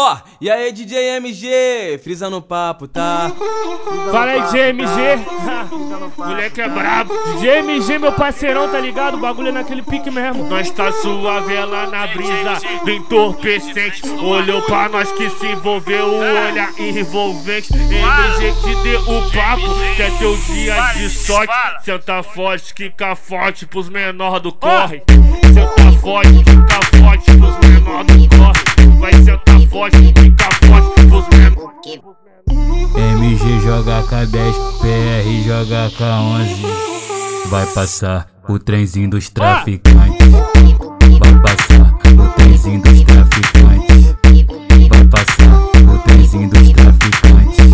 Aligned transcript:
Ó, 0.00 0.14
oh, 0.14 0.18
e 0.40 0.48
aí 0.48 0.70
DJ 0.70 1.16
MG, 1.16 1.98
frisa 2.04 2.30
no 2.30 2.40
papo, 2.40 2.86
tá? 2.86 3.32
Fala 4.12 4.30
aí 4.30 4.42
DJ 4.42 4.68
MG, 4.68 4.92
moleque 6.16 6.60
é 6.60 6.68
brabo. 6.68 7.12
DJ 7.34 7.58
MG, 7.58 7.98
meu 7.98 8.12
parceirão, 8.12 8.68
tá 8.68 8.78
ligado? 8.78 9.14
O 9.14 9.20
bagulho 9.20 9.48
é 9.48 9.52
naquele 9.52 9.82
pique 9.82 10.08
mesmo. 10.08 10.44
Nós 10.44 10.70
tá 10.70 10.92
suave 10.92 11.52
lá 11.64 11.88
na 11.88 12.06
brisa, 12.06 12.60
do 12.84 12.90
entorpecente. 12.92 14.08
Olhou 14.22 14.62
pra 14.62 14.88
nós 14.88 15.10
que 15.10 15.28
se 15.30 15.48
envolveu, 15.48 16.06
o 16.06 16.18
olhar 16.18 16.72
envolvente. 16.78 17.72
MG 17.74 18.54
que 18.62 18.82
deu 18.84 19.00
o 19.00 19.30
papo, 19.32 19.74
que 19.96 20.02
é 20.02 20.10
teu 20.16 20.36
dia 20.36 20.92
de 20.92 21.10
sorte. 21.10 21.52
Senta 21.82 22.22
forte, 22.22 22.72
quica 22.72 23.16
forte 23.16 23.66
pros 23.66 23.88
menor 23.88 24.38
do 24.38 24.52
corre. 24.52 25.02
Senta 25.52 25.98
forte, 26.00 26.44
quica 26.44 26.98
forte 27.00 27.36
pros 27.36 27.58
menor 27.68 28.04
do 28.04 28.14
corre. 28.14 28.27
Joga 33.68 34.02
K10, 34.04 34.54
PR 34.80 35.44
joga 35.44 35.90
K11. 35.90 37.48
Vai 37.50 37.66
passar 37.66 38.26
o 38.48 38.58
trenzinho 38.58 39.10
dos 39.10 39.28
traficantes. 39.28 40.26
Vai 41.20 41.34
passar 41.42 41.92
o 42.16 42.32
trenzinho 42.32 42.80
dos 42.80 43.02
traficantes. 43.02 44.16
Vai 44.88 45.04
passar 45.04 45.52
o 45.86 45.98
trenzinho 45.98 46.48
dos 46.48 46.72
traficantes. 46.72 47.66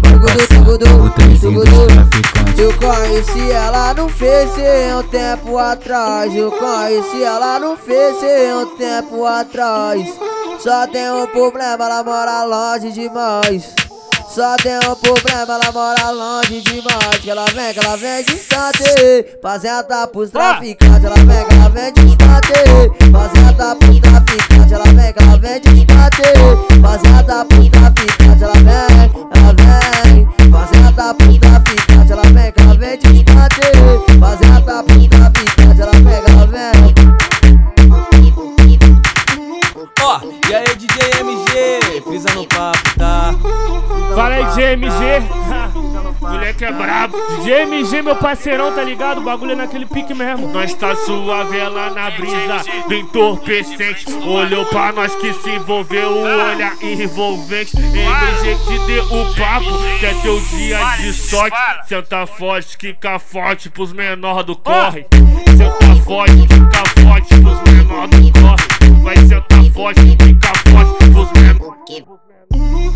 Vai 0.00 0.20
passar 0.20 0.94
o 0.94 1.10
trenzinho 1.10 1.54
dos 1.54 1.86
traficantes. 1.86 2.58
Eu 2.60 2.72
conheci 2.74 3.50
ela 3.50 3.94
no 3.94 4.08
Face 4.08 4.62
um 4.96 5.02
tempo 5.08 5.58
atrás. 5.58 6.36
Eu 6.36 6.52
conheci 6.52 7.24
ela 7.24 7.58
no 7.58 7.76
Face 7.76 8.26
um 8.54 8.76
tempo 8.76 9.26
atrás. 9.26 10.08
Só 10.60 10.86
tem 10.86 11.10
um 11.10 11.26
problema, 11.26 11.84
ela 11.84 12.04
mora 12.04 12.44
longe 12.44 12.92
demais. 12.92 13.79
Só 14.32 14.54
tem 14.58 14.76
um 14.88 14.94
problema, 14.94 15.54
ela 15.54 15.72
mora 15.72 16.10
longe 16.10 16.60
demais. 16.60 17.16
Que 17.20 17.30
ela 17.30 17.46
vem, 17.46 17.74
que 17.74 17.80
ela 17.80 17.96
vem 17.96 18.22
distante. 18.24 18.84
Fazenda 19.42 20.06
pros 20.06 20.30
traficantes. 20.30 21.04
Ela 21.04 21.16
vem, 21.16 21.46
que 21.46 21.54
ela 21.54 21.68
vem 21.68 21.92
distante. 21.92 23.10
Fazenda 23.10 23.74
pros 23.74 23.98
traficantes. 23.98 24.72
Ela 24.72 24.84
vem, 24.84 25.12
que 25.12 25.18
ela 25.18 25.36
vem 25.36 25.60
distante. 25.60 26.22
Fazenda 26.80 27.44
pros 27.44 27.68
traficantes. 27.68 27.79
Fala 44.14 44.34
aí 44.34 44.44
DJ 44.46 44.72
MG, 44.72 44.94
moleque 46.20 46.64
é 46.64 46.72
brabo. 46.72 47.16
DJ 47.38 47.62
MG, 47.62 48.02
meu 48.02 48.16
parceirão, 48.16 48.74
tá 48.74 48.82
ligado? 48.82 49.18
O 49.18 49.20
bagulho 49.22 49.52
é 49.52 49.56
naquele 49.56 49.86
pique 49.86 50.12
mesmo. 50.12 50.48
Nós 50.48 50.74
tá 50.74 50.94
suave 50.96 51.58
lá 51.58 51.90
na 51.90 52.10
brisa, 52.10 52.62
do 52.88 52.94
entorpecente. 52.94 54.06
Olhou 54.24 54.64
pra 54.66 54.92
nós 54.92 55.14
que 55.14 55.32
se 55.32 55.50
envolveu, 55.50 56.10
o 56.10 56.22
olhar 56.22 56.76
envolvente. 56.82 57.76
MG 57.76 58.56
que 58.66 58.78
deu 58.86 59.04
o 59.04 59.34
papo, 59.34 59.78
que 59.98 60.06
é 60.06 60.14
teu 60.22 60.40
dia 60.40 60.78
de 60.96 61.12
sorte. 61.12 61.56
Senta 61.86 62.26
forte, 62.26 62.76
quica 62.76 63.18
forte 63.18 63.70
pros 63.70 63.92
menor 63.92 64.42
do 64.42 64.56
corre. 64.56 65.06
Senta 65.56 66.02
forte 66.04 66.59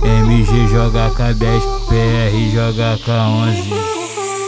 MG 0.02 0.68
joga 0.68 1.10
K10, 1.10 1.60
PR 1.88 2.50
joga 2.52 2.98
K11. 2.98 3.94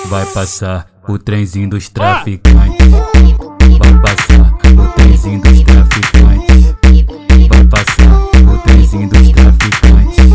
Vai 0.08 0.26
passar 0.26 0.86
o 1.08 1.18
trenzinho 1.18 1.70
dos 1.70 1.88
traficantes. 1.88 2.90
Vai 2.90 4.00
passar 4.00 4.52
o 4.72 4.92
trenzinho 4.94 5.40
dos 5.40 5.62
traficantes. 5.62 6.74
Vai 7.48 7.64
passar 7.64 8.12
o 8.52 8.58
trenzinho 8.58 9.08
dos 9.08 9.30
traficantes. 9.30 10.26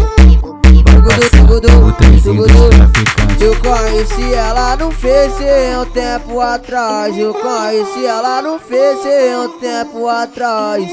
Vai 0.86 1.02
passar 1.02 1.86
o 1.86 1.92
trenzinho 1.94 2.48
dos 2.48 2.70
traficantes. 2.70 3.42
Eu 3.42 3.56
conheci 3.60 4.34
ela 4.34 4.76
no 4.76 4.92
Face 4.92 5.44
um 5.80 5.86
tempo 5.92 6.40
atrás. 6.40 7.18
Eu 7.18 7.34
conheci 7.34 8.06
ela 8.06 8.42
no 8.42 8.60
Face 8.60 9.08
um 9.36 9.60
tempo 9.60 10.08
atrás. 10.08 10.92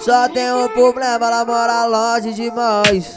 Só 0.00 0.28
tem 0.28 0.50
um 0.52 0.68
problema, 0.68 1.26
ela 1.26 1.44
mora 1.44 1.84
longe 1.84 2.32
demais. 2.32 3.16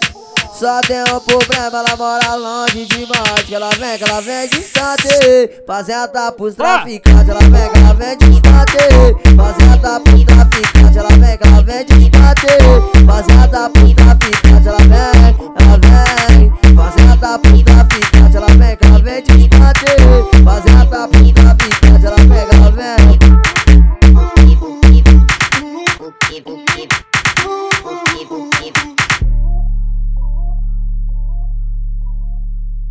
Só 0.63 0.79
tem 0.79 1.01
um 1.13 1.19
problema, 1.19 1.79
ela 1.79 1.97
mora 1.97 2.35
longe 2.35 2.85
demais. 2.85 3.43
Que 3.45 3.53
ela 3.53 3.69
vem, 3.71 3.97
que 3.97 4.03
ela 4.05 4.21
vem 4.21 4.47
distante. 4.47 5.09
Fazenda 5.67 6.31
pros 6.31 6.55
traficantes. 6.55 7.27
Ela 7.27 7.41
vem, 7.41 7.69
que 7.69 7.79
ela 7.79 7.93
vem 7.93 8.17
distante. 8.17 9.35
Fazenda 9.35 9.99
pros 9.99 10.23
traficantes. 10.23 10.95
Ela 10.95 11.09
vem, 11.09 11.37
que 11.37 11.47
ela 11.49 11.61
vem 11.63 11.85
distante. 11.85 13.05
Fazenda 13.05 13.69
pros 13.71 13.92